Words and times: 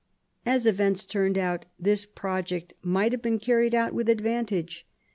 As 0.47 0.65
events 0.65 1.05
turned 1.05 1.37
out 1.37 1.67
this 1.79 2.05
project 2.07 2.73
might 2.81 3.11
have 3.11 3.21
been 3.21 3.37
carried 3.37 3.75
out 3.75 3.93
with 3.93 4.09
advantage. 4.09 4.87